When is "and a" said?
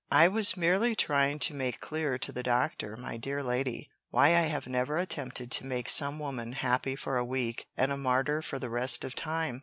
7.77-7.97